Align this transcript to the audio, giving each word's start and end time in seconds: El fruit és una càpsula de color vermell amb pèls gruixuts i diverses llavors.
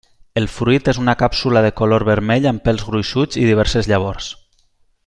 El 0.39 0.47
fruit 0.53 0.87
és 0.93 0.99
una 1.01 1.15
càpsula 1.19 1.63
de 1.67 1.71
color 1.81 2.07
vermell 2.09 2.49
amb 2.53 2.65
pèls 2.71 2.89
gruixuts 2.89 3.41
i 3.45 3.47
diverses 3.53 3.93
llavors. 3.93 4.35